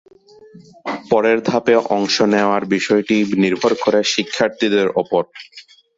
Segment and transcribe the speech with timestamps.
[1.09, 5.23] পরের ধাপে অংশ নেওয়ার বিষয়টি নির্ভর করে শিক্ষার্থীদের ওপর।